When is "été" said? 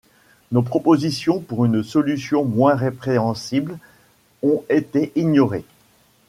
4.67-5.11